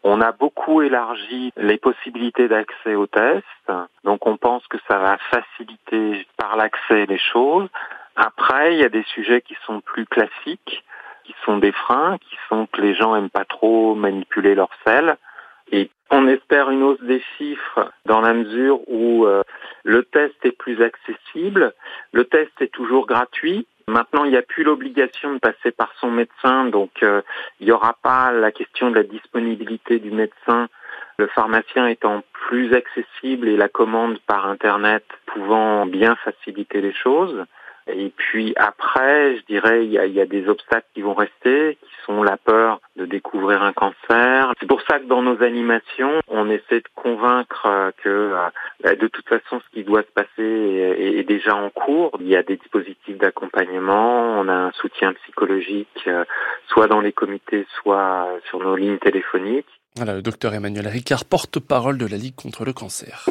On 0.03 0.21
a 0.21 0.33
beaucoup 0.33 0.83
élargi 0.83 1.51
les 1.57 1.79
possibilités 1.79 2.47
d'accès 2.47 2.95
aux 2.95 3.07
tests, 3.07 3.73
donc 4.05 4.27
on 4.27 4.37
pense 4.37 4.67
que 4.67 4.77
ça 4.87 4.99
va 4.99 5.17
faciliter 5.31 6.27
par 6.37 6.57
l'accès 6.57 7.07
les 7.07 7.19
choses. 7.19 7.69
Après, 8.17 8.75
il 8.75 8.81
y 8.81 8.85
a 8.85 8.91
des 8.91 9.03
sujets 9.15 9.41
qui 9.41 9.57
sont 9.67 9.81
plus 9.81 10.05
classiques, 10.05 10.85
qui 11.25 11.35
sont 11.45 11.57
des 11.57 11.73
freins, 11.73 12.19
qui 12.19 12.37
sont 12.51 12.67
que 12.67 12.83
les 12.83 12.95
gens 12.95 13.17
aiment 13.17 13.31
pas 13.31 13.47
trop 13.47 13.95
manipuler 13.95 14.55
leur 14.55 14.69
sel. 14.85 15.17
Et 15.73 15.91
on 16.11 16.29
espère 16.29 16.71
une 16.71 16.83
hausse 16.83 17.01
des 17.01 17.23
chiffres 17.39 17.91
dans 18.05 18.21
la 18.21 18.35
mesure 18.35 18.81
où 18.89 19.25
euh, 19.25 19.43
le 19.83 20.05
test 20.05 20.35
est 20.45 20.57
plus 20.57 20.83
accessible, 20.83 21.73
le 22.13 22.25
test 22.25 22.53
est 22.61 22.73
toujours 22.73 23.07
gratuit. 23.07 23.67
Maintenant, 23.87 24.25
il 24.25 24.31
n'y 24.31 24.37
a 24.37 24.43
plus 24.43 24.65
l'obligation 24.65 25.35
de 25.35 25.39
passer 25.39 25.71
par 25.71 25.93
son 26.01 26.11
médecin, 26.11 26.65
donc 26.67 26.91
euh, 27.03 27.21
il 27.61 27.67
n'y 27.67 27.73
aura 27.73 27.95
pas 28.03 28.33
la 28.33 28.51
question 28.51 28.91
de 28.91 28.97
la 28.97 29.03
disponibilité 29.03 29.99
du 29.99 30.11
médecin, 30.11 30.69
le 31.19 31.27
pharmacien 31.27 31.87
étant 31.87 32.23
plus 32.33 32.73
accessible 32.75 33.49
et 33.49 33.57
la 33.57 33.69
commande 33.69 34.19
par 34.27 34.47
Internet 34.47 35.05
pouvant 35.27 35.87
bien 35.87 36.17
faciliter 36.17 36.81
les 36.81 36.95
choses. 36.95 37.45
Et 37.87 38.13
puis 38.17 38.55
après, 38.57 39.37
je 39.37 39.43
dirais, 39.47 39.85
il 39.85 39.93
y 39.93 39.99
a, 39.99 40.07
y 40.07 40.21
a 40.21 40.27
des 40.27 40.49
obstacles 40.49 40.87
qui 40.95 41.03
vont 41.03 41.15
rester, 41.15 41.77
qui 41.81 41.91
sont 42.07 42.23
la 42.23 42.37
peur 42.37 42.81
de 42.97 43.05
découvrir 43.05 43.63
un 43.63 43.73
cancer. 43.73 44.53
C'est 44.59 44.67
pour 44.67 44.81
ça 44.83 44.99
que 44.99 45.05
dans 45.05 45.23
nos 45.23 45.43
animations, 45.43 46.21
on 46.29 46.49
essaie 46.49 46.81
de 46.81 46.89
convaincre 46.95 47.93
que 48.03 48.09
euh, 48.85 48.95
de 48.95 49.07
toute 49.09 49.29
façon, 49.29 49.61
ce 49.61 49.75
qui 49.75 49.85
doit 49.85 50.03
se 50.03 50.13
passer 50.15 50.29
est, 50.39 51.19
est 51.19 51.25
déjà 51.25 51.55
en 51.55 51.71
cours. 51.71 52.13
Il 52.21 52.29
y 52.29 52.37
a 52.37 52.43
des 52.43 52.57
dispositifs 52.57 53.19
d'accompagnement, 53.19 54.41
on 54.41 54.49
a 54.49 54.55
un 54.55 54.73
soutien 54.73 55.13
psychologique, 55.15 56.05
euh, 56.07 56.25
soit 56.69 56.87
dans 56.87 57.01
les 57.01 57.13
comités, 57.13 57.67
soit 57.83 58.29
sur 58.49 58.61
nos 58.61 58.77
lignes 58.77 58.99
téléphoniques. 58.99 59.69
Voilà, 59.97 60.15
le 60.15 60.23
docteur 60.23 60.55
Emmanuel 60.55 60.89
Ricard, 60.89 61.25
porte-parole 61.25 61.99
de 61.99 62.07
la 62.07 62.17
Ligue 62.17 62.35
contre 62.35 62.65
le 62.65 62.73
cancer. 62.73 63.27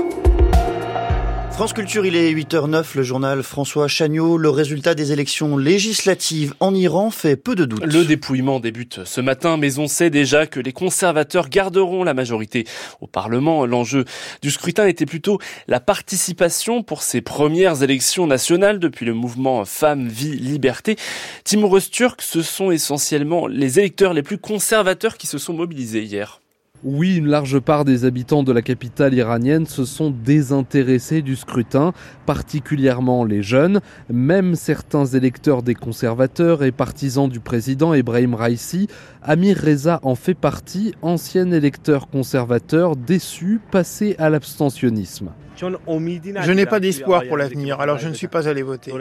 France 1.54 1.74
Culture, 1.74 2.04
il 2.04 2.16
est 2.16 2.34
8h09, 2.34 2.96
le 2.96 3.04
journal 3.04 3.44
François 3.44 3.88
Chagnot. 3.88 4.38
Le 4.40 4.50
résultat 4.50 4.96
des 4.96 5.12
élections 5.12 5.56
législatives 5.56 6.56
en 6.60 6.74
Iran 6.74 7.12
fait 7.12 7.36
peu 7.36 7.54
de 7.54 7.66
doute. 7.66 7.86
Le 7.86 8.04
dépouillement 8.04 8.60
débute 8.60 9.06
ce 9.06 9.22
matin, 9.22 9.58
mais 9.58 9.78
on 9.78 9.88
sait 9.88 10.10
déjà 10.10 10.48
que 10.48 10.60
les 10.60 10.74
conservateurs 10.74 11.50
garderont 11.50 12.04
la 12.04 12.16
majorité 12.16 12.66
au 13.02 13.08
Parlement. 13.08 13.68
L'enjeu 13.68 14.04
du 14.42 14.50
scrutin 14.50 14.88
était 14.88 15.06
plutôt 15.06 15.38
la 15.68 15.80
participation 15.80 16.82
pour 16.82 17.04
ces 17.04 17.22
premières 17.22 17.84
élections 17.84 18.26
nationales 18.26 18.80
depuis 18.80 19.06
le 19.06 19.14
mouvement 19.14 19.64
Femmes, 19.64 20.08
Vie, 20.08 20.36
Liberté. 20.36 20.96
Timur 21.44 21.80
Turk, 21.92 22.24
ce 22.24 22.42
sont 22.42 22.72
essentiellement 22.72 23.46
les 23.46 23.78
électeurs 23.78 24.16
les 24.16 24.24
plus 24.24 24.40
conservateurs 24.40 25.18
qui 25.18 25.28
se 25.28 25.38
sont 25.38 25.54
mobilisés 25.54 26.02
hier. 26.02 26.42
Oui, 26.86 27.16
une 27.16 27.28
large 27.28 27.60
part 27.60 27.86
des 27.86 28.04
habitants 28.04 28.44
de 28.44 28.52
la 28.52 28.62
capitale 28.62 29.14
iranienne 29.14 29.66
se 29.66 29.86
sont 29.86 30.10
désintéressés 30.12 31.22
du 31.22 31.38
scrutin, 31.38 31.94
particulièrement 32.26 33.24
les 33.24 33.42
jeunes. 33.42 33.80
Même 34.10 34.56
certains 34.56 35.06
électeurs 35.06 35.64
des 35.64 35.76
conservateurs 35.76 36.62
et 36.62 36.74
partisans 36.74 37.30
du 37.30 37.40
président 37.40 37.94
Ebrahim 37.94 38.34
Raisi, 38.34 38.90
Amir 39.22 39.58
Reza 39.64 40.02
en 40.04 40.16
fait 40.16 40.34
partie, 40.34 40.94
ancien 41.02 41.50
électeur 41.52 42.10
conservateur 42.10 42.98
déçu, 42.98 43.62
passé 43.72 44.18
à 44.20 44.30
l'abstentionnisme. 44.30 45.30
Je 45.56 46.52
n'ai 46.52 46.66
pas 46.66 46.80
d'espoir 46.80 47.24
pour 47.28 47.38
l'avenir, 47.38 47.80
alors 47.80 47.98
je 47.98 48.08
ne 48.08 48.14
suis 48.14 48.28
pas 48.28 48.48
allé 48.48 48.62
voter. 48.62 48.92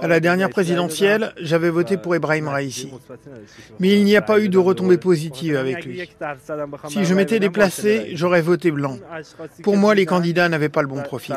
À 0.00 0.08
la 0.08 0.20
dernière 0.20 0.50
présidentielle, 0.50 1.32
j'avais 1.40 1.70
voté 1.70 1.96
pour 1.96 2.14
Ebrahim 2.14 2.48
Raisi. 2.48 2.90
Mais 3.80 3.98
il 3.98 4.04
n'y 4.04 4.16
a 4.16 4.22
pas 4.22 4.40
eu 4.40 4.48
de 4.48 4.58
retombées 4.58 4.98
positives 4.98 5.56
avec 5.56 5.84
lui. 5.84 6.02
Si 6.88 7.04
je 7.04 7.14
m'étais 7.14 7.40
déplacé, 7.40 8.10
j'aurais 8.14 8.42
voté 8.42 8.70
blanc. 8.70 8.98
Pour 9.62 9.76
moi, 9.76 9.94
les 9.94 10.06
candidats 10.06 10.48
n'avaient 10.48 10.68
pas 10.68 10.82
le 10.82 10.88
bon 10.88 11.02
profil. 11.02 11.36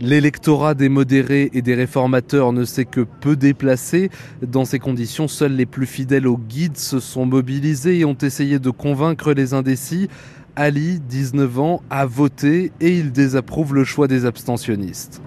L'électorat 0.00 0.74
des 0.74 0.88
modérés 0.88 1.50
et 1.52 1.62
des 1.62 1.74
réformateurs 1.74 2.52
ne 2.52 2.64
s'est 2.64 2.84
que 2.84 3.00
peu 3.00 3.36
déplacé. 3.36 4.10
Dans 4.42 4.64
ces 4.64 4.78
conditions, 4.78 5.28
seuls 5.28 5.52
les 5.52 5.66
plus 5.66 5.86
fidèles 5.86 6.26
au 6.26 6.36
guide 6.36 6.76
se 6.76 7.00
sont 7.00 7.26
mobilisés 7.26 7.98
et 7.98 8.04
ont 8.04 8.14
essayé 8.14 8.58
de 8.58 8.70
convaincre 8.70 9.32
les 9.32 9.54
indécis. 9.54 10.08
Ali, 10.56 11.00
19 11.00 11.58
ans, 11.58 11.82
a 11.90 12.06
voté 12.06 12.72
et 12.80 12.90
il 12.90 13.12
désapprouve 13.12 13.74
le 13.74 13.84
choix 13.84 14.08
des 14.08 14.24
abstentionnistes. 14.24 15.22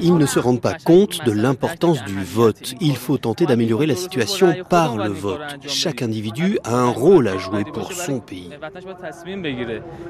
Ils 0.00 0.16
ne 0.16 0.26
se 0.26 0.38
rendent 0.38 0.60
pas 0.60 0.76
compte 0.84 1.24
de 1.24 1.32
l'importance 1.32 2.04
du 2.04 2.22
vote. 2.22 2.74
Il 2.80 2.96
faut 2.96 3.18
tenter 3.18 3.46
d'améliorer 3.46 3.86
la 3.86 3.96
situation 3.96 4.54
par 4.68 4.96
le 4.96 5.10
vote. 5.10 5.40
Chaque 5.66 6.02
individu 6.02 6.58
a 6.64 6.74
un 6.74 6.90
rôle 6.90 7.28
à 7.28 7.38
jouer 7.38 7.64
pour 7.64 7.92
son 7.92 8.20
pays. 8.20 8.50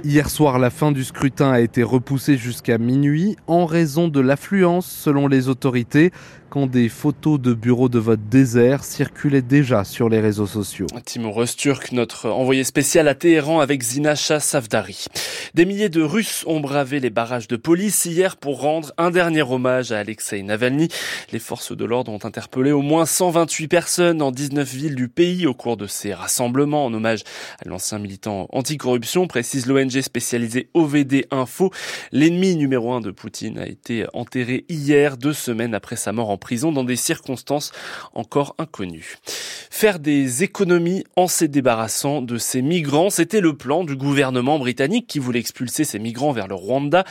Hier 0.05 0.31
soir, 0.31 0.59
la 0.59 0.71
fin 0.71 0.93
du 0.93 1.05
scrutin 1.05 1.51
a 1.51 1.61
été 1.61 1.83
repoussée 1.83 2.37
jusqu'à 2.37 2.79
minuit 2.79 3.37
en 3.47 3.67
raison 3.67 4.09
de 4.09 4.21
l'affluence 4.21 4.87
selon 4.87 5.29
les 5.29 5.49
autorités 5.49 6.13
quand 6.49 6.67
des 6.67 6.89
photos 6.89 7.41
de 7.41 7.55
bureaux 7.55 7.89
de 7.89 7.99
vote 7.99 8.21
déserts 8.29 8.85
circulaient 8.85 9.43
déjà 9.43 9.85
sur 9.85 10.09
les 10.09 10.21
réseaux 10.21 10.47
sociaux. 10.47 10.87
Timur 11.05 11.45
Turc, 11.57 11.93
notre 11.93 12.31
envoyé 12.31 12.65
spécial 12.65 13.09
à 13.09 13.15
Téhéran 13.15 13.61
avec 13.61 13.83
Zinacha 13.83 14.41
Savdari. 14.47 15.07
Des 15.55 15.65
milliers 15.65 15.89
de 15.89 16.03
Russes 16.03 16.45
ont 16.47 16.61
bravé 16.61 17.01
les 17.01 17.11
barrages 17.11 17.49
de 17.49 17.57
police 17.57 18.05
hier 18.05 18.37
pour 18.37 18.61
rendre 18.61 18.93
un 18.97 19.11
dernier 19.11 19.43
hommage 19.43 19.91
à 19.91 19.99
Alexei 19.99 20.41
Navalny. 20.43 20.89
Les 21.33 21.41
forces 21.41 21.77
de 21.77 21.85
l'ordre 21.85 22.13
ont 22.13 22.25
interpellé 22.25 22.71
au 22.71 22.81
moins 22.81 23.07
128 23.07 23.67
personnes 23.67 24.19
dans 24.19 24.31
19 24.31 24.73
villes 24.73 24.95
du 24.95 25.09
pays 25.09 25.49
au 25.49 25.55
cours 25.55 25.77
de 25.77 25.89
ces 25.89 26.15
rassemblements 26.15 26.85
en 26.85 26.95
hommage 26.95 27.25
à 27.65 27.69
l'ancien 27.69 27.99
militant 27.99 28.47
anticorruption, 28.53 29.27
précise 29.27 29.67
l'ONG 29.67 30.01
spécialisée 30.01 30.69
OVD 30.75 31.27
Info. 31.33 31.73
L'ennemi 32.13 32.55
numéro 32.55 32.93
un 32.93 33.01
de 33.01 33.11
Poutine 33.11 33.59
a 33.59 33.67
été 33.67 34.07
enterré 34.13 34.65
hier, 34.69 35.17
deux 35.17 35.33
semaines 35.33 35.75
après 35.75 35.97
sa 35.97 36.13
mort 36.13 36.31
en 36.31 36.37
prison 36.37 36.71
dans 36.71 36.85
des 36.85 36.95
circonstances 36.95 37.73
encore 38.15 38.55
inconnues. 38.59 39.17
Faire 39.71 39.99
des 39.99 40.45
économies 40.45 41.03
en 41.17 41.27
se 41.27 41.45
débarrassant 41.45 42.23
de 42.23 42.39
ces 42.39 42.63
migrants, 42.63 43.11
c'était 43.11 43.41
le 43.41 43.57
plan 43.57 43.83
du 43.83 43.97
gouvernement 43.97 44.36
britannique 44.43 45.07
qui 45.07 45.19
voulait 45.19 45.41
expulser 45.41 45.85
ces 45.85 45.99
migrants 45.99 46.33
vers 46.33 46.49
le 46.49 46.55
Rwanda. 46.55 47.05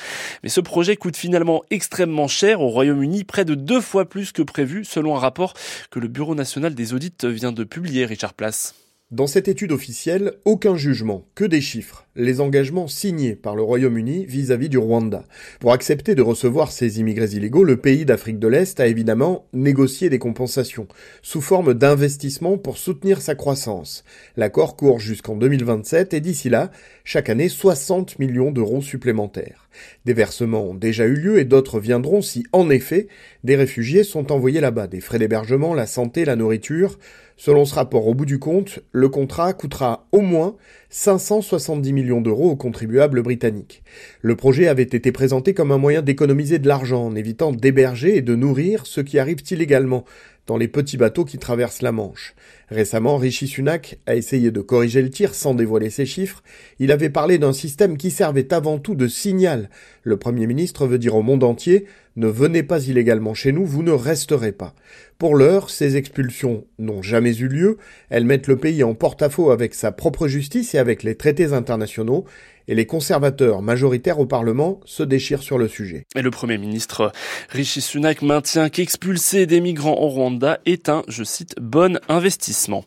Mais 0.44 0.50
ce 0.50 0.62
projet 0.62 0.96
coûte 0.96 1.18
finalement 1.18 1.64
extrêmement 1.70 2.28
cher 2.28 2.62
au 2.62 2.70
Royaume-Uni, 2.70 3.24
près 3.24 3.46
de 3.46 3.56
deux 3.56 3.82
fois 3.82 4.06
plus 4.06 4.32
que 4.32 4.42
prévu, 4.42 4.86
selon 4.86 5.16
un 5.16 5.20
rapport 5.20 5.54
que 5.92 6.00
le 6.00 6.08
Bureau 6.08 6.36
national 6.36 6.76
des 6.76 6.94
audits 6.94 7.14
vient 7.24 7.52
de 7.52 7.64
publier, 7.64 8.06
Richard 8.06 8.34
Place. 8.34 8.76
Dans 9.12 9.28
cette 9.28 9.48
étude 9.48 9.72
officielle, 9.72 10.34
aucun 10.46 10.76
jugement, 10.76 11.26
que 11.36 11.46
des 11.46 11.62
chiffres, 11.62 12.05
les 12.16 12.42
engagements 12.42 12.88
signés 12.88 13.36
par 13.36 13.56
le 13.56 13.62
Royaume-Uni 13.62 14.26
vis-à-vis 14.26 14.70
du 14.70 14.78
Rwanda. 14.78 15.26
Pour 15.60 15.74
accepter 15.74 16.16
de 16.16 16.22
recevoir 16.22 16.72
ces 16.72 17.00
immigrés 17.00 17.34
illégaux, 17.34 17.64
le 17.64 17.78
pays 17.78 18.06
d'Afrique 18.06 18.40
de 18.40 18.48
l'Est 18.48 18.80
a 18.80 18.88
évidemment 18.88 19.48
négocié 19.54 20.10
des 20.10 20.20
compensations, 20.20 20.88
sous 21.22 21.42
forme 21.42 21.74
d'investissements 21.74 22.58
pour 22.58 22.78
soutenir 22.78 23.22
sa 23.22 23.36
croissance. 23.36 24.04
L'accord 24.38 24.76
court 24.76 25.00
jusqu'en 25.00 25.36
2027 25.36 26.14
et 26.14 26.22
d'ici 26.22 26.50
là, 26.50 26.72
chaque 27.04 27.30
année 27.30 27.50
60 27.50 28.20
millions 28.20 28.52
d'euros 28.52 28.82
supplémentaires. 28.82 29.70
Des 30.06 30.14
versements 30.14 30.64
ont 30.64 30.74
déjà 30.74 31.06
eu 31.06 31.16
lieu 31.16 31.40
et 31.40 31.46
d'autres 31.46 31.80
viendront 31.82 32.22
si, 32.22 32.46
en 32.54 32.70
effet, 32.70 33.08
des 33.44 33.58
réfugiés 33.58 34.04
sont 34.04 34.32
envoyés 34.32 34.62
là-bas. 34.62 34.88
Des 34.88 35.02
frais 35.02 35.20
d'hébergement, 35.20 35.74
la 35.74 35.86
santé, 35.86 36.24
la 36.24 36.38
nourriture, 36.38 36.98
Selon 37.38 37.66
ce 37.66 37.76
rapport, 37.76 38.08
au 38.08 38.14
bout 38.14 38.26
du 38.26 38.40
compte, 38.40 38.80
le 38.92 39.10
contrat 39.10 39.52
coûtera 39.54 40.08
au 40.14 40.22
moins 40.22 40.56
570 40.90 41.92
millions 42.06 42.22
d'euros 42.22 42.52
aux 42.52 42.56
contribuables 42.56 43.24
britanniques. 43.24 43.84
Le 44.22 44.36
projet 44.36 44.68
avait 44.68 44.84
été 44.84 45.12
présenté 45.12 45.56
comme 45.56 45.72
un 45.72 45.80
moyen 45.80 46.04
d'économiser 46.04 46.60
de 46.60 46.68
l'argent 46.68 47.08
en 47.08 47.16
évitant 47.16 47.52
d'héberger 47.52 48.18
et 48.18 48.22
de 48.22 48.36
nourrir 48.36 48.86
ceux 48.86 49.02
qui 49.02 49.18
arrivent 49.18 49.44
illégalement 49.50 50.06
dans 50.48 50.58
les 50.58 50.68
petits 50.68 50.98
bateaux 50.98 51.26
qui 51.26 51.38
traversent 51.38 51.82
la 51.82 51.92
Manche. 51.92 52.36
Récemment, 52.70 53.18
Rishi 53.18 53.48
Sunak 53.48 54.00
a 54.06 54.16
essayé 54.16 54.52
de 54.52 54.62
corriger 54.62 55.02
le 55.02 55.10
tir 55.10 55.34
sans 55.34 55.54
dévoiler 55.54 55.90
ses 55.90 56.06
chiffres. 56.06 56.44
Il 56.80 56.92
avait 56.92 57.10
parlé 57.10 57.38
d'un 57.38 57.54
système 57.54 57.98
qui 57.98 58.12
servait 58.12 58.54
avant 58.54 58.80
tout 58.80 58.96
de 58.96 59.08
signal. 59.08 59.70
Le 60.04 60.18
Premier 60.18 60.48
ministre 60.48 60.88
veut 60.88 61.00
dire 61.00 61.16
au 61.16 61.22
monde 61.22 61.44
entier 61.44 61.86
ne 62.18 62.28
venez 62.28 62.64
pas 62.64 62.88
illégalement 62.88 63.34
chez 63.34 63.52
nous, 63.52 63.66
vous 63.66 63.84
ne 63.84 63.92
resterez 63.92 64.54
pas. 64.54 64.74
Pour 65.18 65.36
l'heure, 65.36 65.70
ces 65.70 65.98
expulsions 65.98 66.66
n'ont 66.80 67.02
jamais 67.02 67.36
eu 67.36 67.50
lieu, 67.50 67.78
elles 68.10 68.24
mettent 68.24 68.48
le 68.48 68.56
pays 68.56 68.86
en 68.86 68.94
porte-à-faux 68.94 69.52
avec 69.52 69.74
sa 69.74 69.92
propre 69.92 70.30
justice 70.30 70.76
et 70.76 70.78
avec 70.78 71.04
les 71.04 71.16
traités 71.16 71.52
internationaux, 71.52 72.24
et 72.68 72.76
les 72.76 72.86
conservateurs 72.86 73.62
majoritaires 73.62 74.20
au 74.20 74.26
Parlement 74.26 74.80
se 74.86 75.04
déchirent 75.04 75.44
sur 75.44 75.58
le 75.58 75.68
sujet. 75.68 76.06
Et 76.16 76.22
le 76.22 76.32
Premier 76.32 76.58
ministre 76.58 77.12
Rishi 77.50 77.82
Sunak 77.82 78.22
maintient 78.22 78.70
qu'expulser 78.70 79.46
des 79.46 79.62
migrants 79.62 80.00
au 80.00 80.08
Rwanda 80.08 80.60
est 80.66 80.90
un, 80.90 81.04
je 81.08 81.24
cite, 81.24 81.56
bon 81.60 82.00
investissement. 82.10 82.84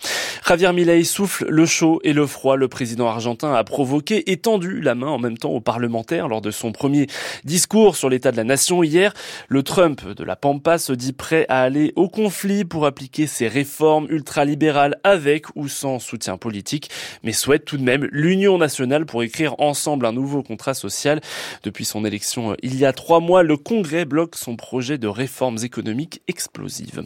Javier 0.49 0.73
Milei 0.73 1.05
souffle 1.05 1.47
le 1.49 1.67
chaud 1.67 2.01
et 2.05 2.15
le 2.15 2.27
froid. 2.27 2.57
Le 2.57 2.69
président 2.69 3.07
argentin 3.07 3.53
a 3.53 3.65
provoqué 3.65 4.33
et 4.33 4.39
tendu 4.39 4.81
la 4.81 4.95
main 4.95 5.09
en 5.09 5.19
même 5.19 5.37
temps 5.37 5.51
aux 5.51 5.61
parlementaires 5.61 6.27
lors 6.27 6.41
de 6.41 6.51
son 6.51 6.73
premier 6.73 7.07
discours 7.45 7.97
sur 7.97 8.09
l'état 8.09 8.33
de 8.33 8.39
la 8.39 8.45
nation 8.45 8.83
hier. 8.83 9.13
Le 9.49 9.63
Trump 9.63 10.07
de 10.09 10.25
la 10.25 10.37
Pampa 10.37 10.79
se 10.79 10.95
dit 10.95 11.13
prêt 11.13 11.45
à 11.51 11.61
aller 11.61 11.93
au 11.97 12.09
conflit 12.09 12.65
pour 12.65 12.87
appliquer 12.87 13.27
ses 13.27 13.47
réformes 13.47 14.07
ultralibérales 14.09 14.99
avec 15.05 15.45
ou 15.55 15.69
sans 15.69 15.99
soutien 15.99 16.39
politique, 16.39 16.91
mais 17.23 17.33
souhaite 17.33 17.67
tout 17.67 17.77
de 17.77 17.85
même 17.85 18.09
l'union 18.11 18.57
nationale 18.57 19.05
pour 19.05 19.23
écrire 19.23 19.55
ensemble 19.69 20.07
un 20.07 20.13
nouveau 20.13 20.43
contrat 20.43 20.75
social. 20.75 21.21
Depuis 21.63 21.85
son 21.85 22.05
élection 22.05 22.53
euh, 22.53 22.55
il 22.63 22.77
y 22.77 22.85
a 22.85 22.93
trois 22.93 23.21
mois, 23.21 23.43
le 23.43 23.57
Congrès 23.57 24.05
bloque 24.05 24.35
son 24.35 24.57
projet 24.57 24.99
de 24.99 25.07
réformes 25.07 25.59
économiques 25.63 26.23
explosives. 26.29 27.03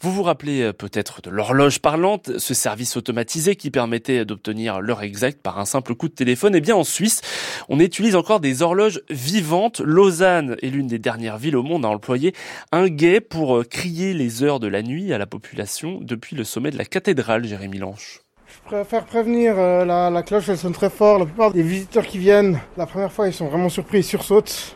Vous 0.00 0.12
vous 0.12 0.22
rappelez 0.22 0.62
euh, 0.62 0.72
peut-être 0.72 1.22
de 1.22 1.30
l'horloge 1.30 1.80
parlante, 1.80 2.38
ce 2.38 2.54
service 2.54 2.96
automatisé 2.96 3.56
qui 3.56 3.70
permettait 3.70 4.24
d'obtenir 4.24 4.80
l'heure 4.80 5.02
exacte 5.02 5.40
par 5.42 5.58
un 5.58 5.64
simple 5.64 5.94
coup 5.94 6.08
de 6.08 6.14
téléphone. 6.14 6.54
Eh 6.54 6.60
bien, 6.60 6.76
en 6.76 6.84
Suisse, 6.84 7.20
on 7.68 7.80
utilise 7.80 8.16
encore 8.16 8.40
des 8.40 8.62
horloges 8.62 9.00
vivantes. 9.10 9.80
Lausanne 9.80 10.56
est 10.62 10.70
l'une 10.70 10.86
des 10.86 10.98
dernières 10.98 11.38
villes 11.38 11.56
au 11.56 11.62
monde 11.62 11.84
à 11.84 11.88
employer 11.88 12.34
un 12.72 12.88
guet 12.88 13.20
pour 13.20 13.56
euh, 13.56 13.64
crier 13.64 14.14
les 14.14 14.42
heures 14.42 14.60
de 14.60 14.68
la 14.68 14.82
nuit 14.82 15.12
à 15.12 15.18
la 15.18 15.26
population 15.26 15.98
depuis 16.00 16.36
le 16.36 16.44
sommet 16.44 16.70
de 16.70 16.78
la 16.78 16.84
cathédrale, 16.84 17.44
Jérémy 17.44 17.78
Lanche. 17.78 18.23
Je 18.66 18.76
préfère 18.76 19.04
prévenir, 19.04 19.56
euh, 19.58 19.84
la, 19.84 20.22
cloche 20.22 20.48
elle 20.48 20.56
sonne 20.56 20.72
très 20.72 20.88
fort, 20.88 21.18
la 21.18 21.26
plupart 21.26 21.50
des 21.50 21.62
visiteurs 21.62 22.06
qui 22.06 22.16
viennent, 22.16 22.58
la 22.78 22.86
première 22.86 23.12
fois 23.12 23.28
ils 23.28 23.34
sont 23.34 23.46
vraiment 23.48 23.68
surpris, 23.68 23.98
ils 23.98 24.04
sursautent. 24.04 24.74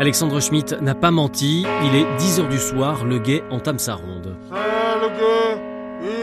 Alexandre 0.00 0.40
Schmitt 0.40 0.72
n'a 0.82 0.96
pas 0.96 1.12
menti, 1.12 1.64
il 1.84 1.94
est 1.94 2.04
10h 2.18 2.48
du 2.48 2.58
soir, 2.58 3.04
le 3.04 3.20
guet 3.20 3.44
entame 3.52 3.78
sa 3.78 3.94
ronde. 3.94 4.36
C'est 4.48 5.00
le 5.00 5.08
guet, 5.10 5.62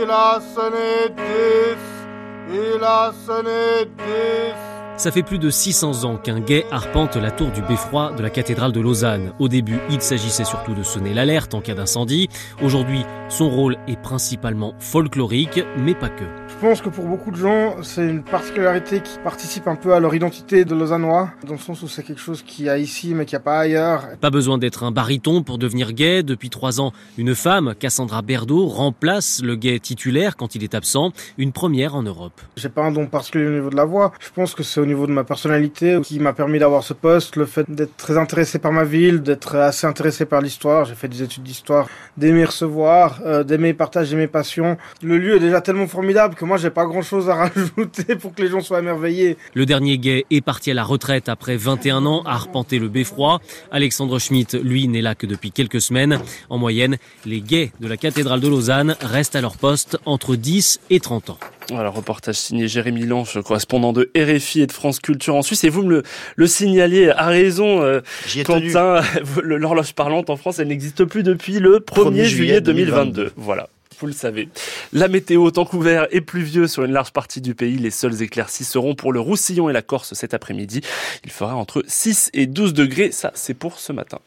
il 0.04 0.10
a 0.10 0.42
sonné 0.42 1.16
10, 1.16 2.54
il 2.76 2.84
a 2.84 3.14
sonné 3.26 3.86
10. 3.98 4.79
Ça 5.00 5.14
fait 5.14 5.24
plus 5.24 5.40
de 5.40 5.50
600 5.50 6.04
ans 6.04 6.18
qu'un 6.18 6.42
guet 6.42 6.66
arpente 6.72 7.16
la 7.16 7.32
tour 7.32 7.52
du 7.52 7.62
beffroi 7.62 8.12
de 8.18 8.22
la 8.22 8.30
cathédrale 8.30 8.74
de 8.74 8.82
Lausanne. 8.82 9.32
Au 9.40 9.48
début, 9.48 9.80
il 9.90 10.02
s'agissait 10.02 10.44
surtout 10.44 10.74
de 10.74 10.84
sonner 10.84 11.14
l'alerte 11.14 11.54
en 11.54 11.62
cas 11.62 11.74
d'incendie. 11.74 12.28
Aujourd'hui, 12.62 13.06
son 13.30 13.50
rôle 13.50 13.78
est 13.88 13.96
principalement 13.96 14.74
folklorique, 14.78 15.64
mais 15.78 15.96
pas 15.96 16.10
que. 16.10 16.26
Je 16.62 16.68
pense 16.68 16.82
que 16.82 16.90
pour 16.90 17.06
beaucoup 17.06 17.32
de 17.32 17.38
gens, 17.38 17.82
c'est 17.84 18.06
une 18.06 18.22
particularité 18.22 19.00
qui 19.00 19.18
participe 19.24 19.70
un 19.70 19.78
peu 19.78 19.94
à 19.94 20.02
leur 20.02 20.14
identité 20.14 20.66
de 20.66 20.76
Lausannois, 20.76 21.30
dans 21.48 21.54
le 21.54 21.60
sens 21.60 21.82
où 21.84 21.88
c'est 21.88 22.04
quelque 22.04 22.20
chose 22.20 22.44
qu'il 22.44 22.66
y 22.66 22.70
a 22.70 22.78
ici 22.78 23.14
mais 23.16 23.24
qu'il 23.24 23.38
n'y 23.38 23.42
a 23.42 23.46
pas 23.46 23.60
ailleurs. 23.60 24.04
Pas 24.20 24.30
besoin 24.30 24.58
d'être 24.58 24.84
un 24.84 24.92
baryton 24.92 25.42
pour 25.42 25.58
devenir 25.58 25.94
gay. 25.94 26.22
Depuis 26.22 26.50
trois 26.50 26.82
ans, 26.82 26.92
une 27.18 27.34
femme, 27.34 27.76
Cassandra 27.80 28.22
Berdo, 28.24 28.68
remplace 28.68 29.42
le 29.42 29.56
gay 29.56 29.80
titulaire 29.80 30.36
quand 30.36 30.54
il 30.54 30.66
est 30.66 30.76
absent, 30.76 31.14
une 31.38 31.54
première 31.54 31.96
en 31.96 32.04
Europe. 32.04 32.42
J'ai 32.58 32.68
pas 32.68 32.84
un 32.84 32.92
don 32.92 33.06
particulier 33.06 33.48
au 33.48 33.52
niveau 33.52 33.70
de 33.70 33.78
la 33.78 33.86
voix. 33.86 34.12
Je 34.20 34.30
pense 34.30 34.54
que 34.54 34.62
c'est 34.62 34.82
au 34.82 34.86
niveau 34.86 35.08
de 35.08 35.14
ma 35.14 35.24
personnalité 35.24 35.98
qui 36.04 36.20
m'a 36.20 36.34
permis 36.34 36.60
d'avoir 36.60 36.84
ce 36.84 36.94
poste, 36.94 37.38
le 37.38 37.46
fait 37.46 37.72
d'être 37.72 37.96
très 37.96 38.18
intéressé 38.18 38.60
par 38.60 38.74
ma 38.74 38.84
ville, 38.84 39.22
d'être 39.22 39.56
assez 39.56 39.88
intéressé 39.88 40.26
par 40.26 40.42
l'histoire. 40.42 40.84
J'ai 40.84 40.96
fait 40.96 41.08
des 41.08 41.24
études 41.24 41.44
d'histoire, 41.44 41.88
d'aimer 42.18 42.44
recevoir, 42.44 43.22
euh, 43.26 43.46
d'aimer 43.46 43.74
partager 43.74 44.18
mes 44.18 44.28
passions. 44.28 44.76
Le 45.02 45.18
lieu 45.18 45.38
est 45.38 45.40
déjà 45.40 45.62
tellement 45.62 45.88
formidable 45.88 46.36
que 46.36 46.49
moi, 46.50 46.58
j'ai 46.58 46.72
pas 46.72 46.86
grand 46.86 47.04
chose 47.04 47.30
à 47.30 47.36
rajouter 47.48 48.16
pour 48.16 48.34
que 48.34 48.42
les 48.42 48.50
gens 48.50 48.60
soient 48.60 48.80
émerveillés. 48.80 49.38
Le 49.54 49.68
dernier 49.68 50.00
gay 50.00 50.26
est 50.32 50.42
parti 50.42 50.72
à 50.72 50.74
la 50.74 50.84
retraite 50.84 51.30
après 51.30 51.56
21 51.56 52.08
ans 52.08 52.24
à 52.26 52.34
arpenter 52.34 52.80
le 52.80 52.90
beffroi. 52.90 53.40
Alexandre 53.72 54.18
Schmitt, 54.18 54.56
lui, 54.56 54.88
n'est 54.88 55.02
là 55.02 55.14
que 55.14 55.28
depuis 55.28 55.52
quelques 55.52 55.80
semaines. 55.80 56.20
En 56.50 56.58
moyenne, 56.58 56.98
les 57.26 57.42
gays 57.42 57.72
de 57.80 57.88
la 57.88 57.98
cathédrale 57.98 58.40
de 58.40 58.48
Lausanne 58.48 58.96
restent 59.00 59.36
à 59.36 59.42
leur 59.42 59.58
poste 59.58 60.00
entre 60.06 60.36
10 60.36 60.82
et 60.90 61.00
30 61.00 61.30
ans. 61.30 61.38
Voilà, 61.70 61.90
reportage 61.90 62.38
signé 62.38 62.68
Jérémy 62.68 63.06
Lange, 63.06 63.40
correspondant 63.44 63.94
de 63.94 64.10
RFI 64.18 64.62
et 64.62 64.68
de 64.68 64.72
France 64.72 65.00
Culture 65.00 65.36
en 65.36 65.44
Suisse. 65.44 65.64
Et 65.64 65.70
vous 65.70 65.84
me 65.84 65.90
le, 65.90 66.04
le 66.36 66.48
signaliez 66.48 67.12
à 67.12 67.28
raison, 67.28 67.84
euh, 67.84 68.02
Quentin, 68.44 69.02
l'horloge 69.44 69.94
parlante 69.94 70.32
en 70.32 70.36
France, 70.36 70.58
elle 70.58 70.70
n'existe 70.70 71.06
plus 71.06 71.22
depuis 71.22 71.60
le 71.60 71.78
1er, 71.78 72.24
juillet 72.24 72.60
2022. 72.60 73.34
Voilà 73.38 73.70
vous 74.00 74.08
le 74.08 74.14
savez. 74.14 74.50
La 74.94 75.08
météo, 75.08 75.52
temps 75.52 75.66
couvert 75.66 76.08
et 76.12 76.22
pluvieux 76.22 76.68
sur 76.68 76.84
une 76.84 76.94
large 76.94 77.12
partie 77.12 77.42
du 77.42 77.56
pays. 77.56 77.78
Les 77.78 77.92
seules 77.92 78.22
éclaircies 78.22 78.64
seront 78.64 78.96
pour 78.96 79.12
le 79.12 79.20
Roussillon 79.20 79.70
et 79.70 79.74
la 79.74 79.82
Corse 79.82 80.14
cet 80.14 80.34
après-midi. 80.34 80.82
Il 81.26 81.32
fera 81.32 81.56
entre 81.56 81.84
6 81.88 82.30
et 82.34 82.48
12 82.48 82.74
degrés. 82.74 83.12
Ça, 83.12 83.32
c'est 83.36 83.54
pour 83.54 83.80
ce 83.80 83.92
matin. 83.92 84.20